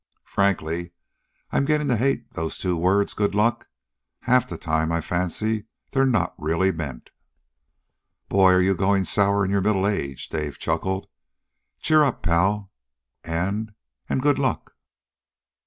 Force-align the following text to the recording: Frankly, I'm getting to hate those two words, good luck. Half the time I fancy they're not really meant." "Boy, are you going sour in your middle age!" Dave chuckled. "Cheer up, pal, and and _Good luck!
Frankly, 0.25 0.93
I'm 1.51 1.63
getting 1.63 1.87
to 1.89 1.95
hate 1.95 2.33
those 2.33 2.57
two 2.57 2.75
words, 2.75 3.13
good 3.13 3.35
luck. 3.35 3.67
Half 4.21 4.49
the 4.49 4.57
time 4.57 4.91
I 4.91 4.99
fancy 4.99 5.65
they're 5.91 6.07
not 6.07 6.33
really 6.39 6.71
meant." 6.71 7.11
"Boy, 8.27 8.53
are 8.53 8.61
you 8.61 8.73
going 8.73 9.05
sour 9.05 9.45
in 9.45 9.51
your 9.51 9.61
middle 9.61 9.85
age!" 9.85 10.27
Dave 10.29 10.57
chuckled. 10.57 11.07
"Cheer 11.81 12.03
up, 12.03 12.23
pal, 12.23 12.71
and 13.23 13.75
and 14.09 14.23
_Good 14.23 14.39
luck! 14.39 14.73